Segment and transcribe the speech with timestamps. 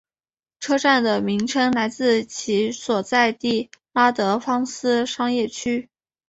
[0.59, 5.89] 车站的名称来自其所在地拉德芳斯商业区。